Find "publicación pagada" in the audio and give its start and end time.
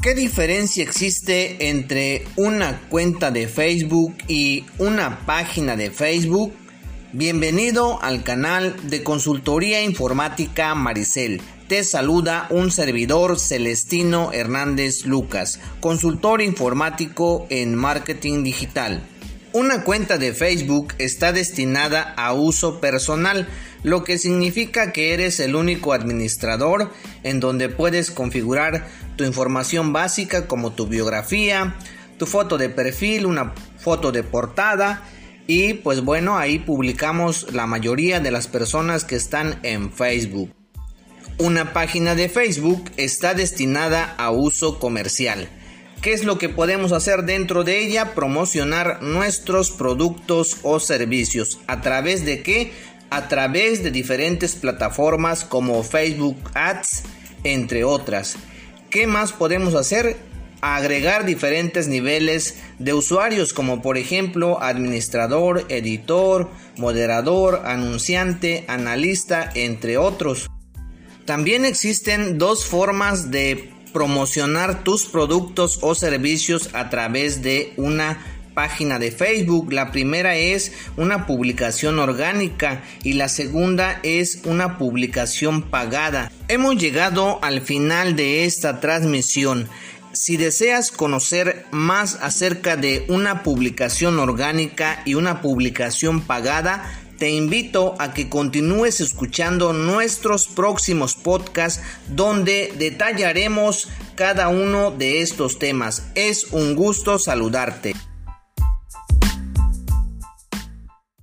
84.78-86.32, 95.40-96.82